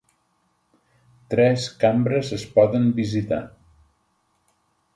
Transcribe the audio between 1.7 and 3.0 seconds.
cambres es poden